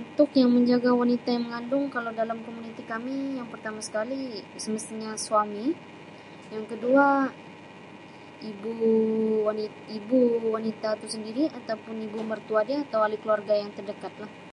Untuk 0.00 0.28
yang 0.40 0.50
menjaga 0.58 0.90
wanita 1.00 1.28
yang 1.32 1.44
mengandung 1.46 1.84
kalau 1.94 2.10
dalam 2.20 2.38
komuniti 2.46 2.82
kami 2.92 3.16
yang 3.38 3.46
pertama 3.54 3.78
sekali 3.88 4.20
semestinya 4.62 5.10
suami 5.26 5.66
yang 6.54 6.64
kedua 6.72 7.08
ibu 8.50 8.74
wani 9.46 9.66
ibu 9.98 10.18
wanita 10.54 10.88
tu 11.00 11.06
sendiri 11.14 11.44
ataupun 11.58 11.94
ibu 12.06 12.18
mertua 12.30 12.60
dia 12.68 12.78
atau 12.86 12.98
ahli 13.06 13.16
keluarga 13.22 13.54
yang 13.62 13.70
terdekat 13.76 14.12
lah. 14.22 14.32